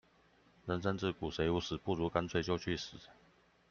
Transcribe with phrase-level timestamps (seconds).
[0.65, 2.97] 人生自古誰無死，不如乾脆就去死